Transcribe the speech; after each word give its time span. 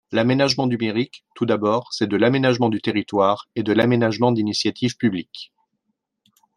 L’aménagement 0.11 0.65
numérique, 0.65 1.23
tout 1.35 1.45
d’abord, 1.45 1.93
c’est 1.93 2.07
de 2.07 2.17
l’aménagement 2.17 2.69
du 2.69 2.81
territoire, 2.81 3.45
et 3.55 3.61
de 3.61 3.71
l’aménagement 3.71 4.31
d’initiative 4.31 4.97
publique. 4.97 5.53